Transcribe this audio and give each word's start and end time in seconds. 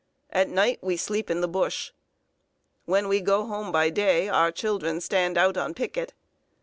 At 0.31 0.49
night 0.49 0.79
we 0.81 0.97
sleep 0.97 1.29
in 1.29 1.41
the 1.41 1.47
bush. 1.47 1.91
When 2.85 3.07
we 3.07 3.21
go 3.21 3.45
home 3.45 3.71
by 3.71 3.91
day, 3.91 4.27
our 4.27 4.51
children 4.51 4.99
stand 4.99 5.37
out 5.37 5.57
on 5.57 5.75
picket. 5.75 6.15